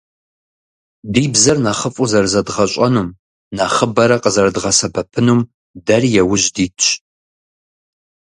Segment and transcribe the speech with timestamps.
[1.13, 3.09] Ди бзэр нэхъыфӏу зэрызэдгъэщӀэнум,
[3.55, 5.41] нэхъыбэрэ къызэрыдгъэсэбэпынум
[5.85, 6.87] дэри иужь дитщ.